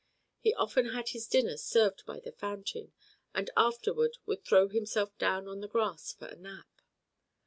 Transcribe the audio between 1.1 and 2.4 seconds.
dinner served by the